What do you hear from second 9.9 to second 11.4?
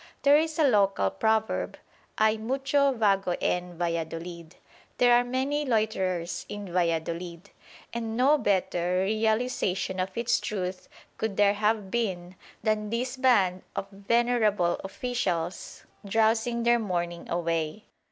of its truth could